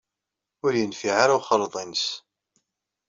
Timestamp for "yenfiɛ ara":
0.77-1.37